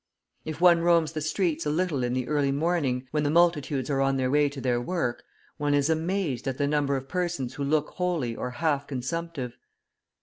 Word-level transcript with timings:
If 0.45 0.59
one 0.59 0.81
roams 0.81 1.11
the 1.11 1.21
streets 1.21 1.63
a 1.67 1.69
little 1.69 2.03
in 2.03 2.13
the 2.15 2.27
early 2.27 2.51
morning, 2.51 3.07
when 3.11 3.21
the 3.21 3.29
multitudes 3.29 3.87
are 3.91 4.01
on 4.01 4.17
their 4.17 4.31
way 4.31 4.49
to 4.49 4.59
their 4.59 4.81
work, 4.81 5.21
one 5.57 5.75
is 5.75 5.91
amazed 5.91 6.47
at 6.47 6.57
the 6.57 6.65
number 6.65 6.95
of 6.97 7.07
persons 7.07 7.53
who 7.53 7.63
look 7.63 7.89
wholly 7.89 8.35
or 8.35 8.49
half 8.49 8.87
consumptive. 8.87 9.59